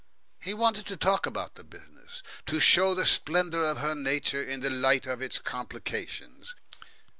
[0.41, 4.61] He wanted to talk about the business, to show the splendour of her nature in
[4.61, 6.55] the light of its complications.